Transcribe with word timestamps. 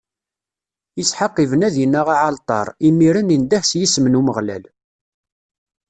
Isḥaq 1.01 1.35
ibna 1.43 1.69
dinna 1.75 2.01
aɛalṭar, 2.13 2.67
imiren 2.87 3.33
indeh 3.35 3.63
s 3.65 3.71
yisem 3.79 4.05
n 4.07 4.17
Umeɣlal. 4.19 4.63